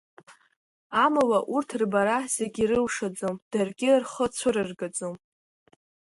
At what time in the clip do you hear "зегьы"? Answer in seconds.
2.35-2.61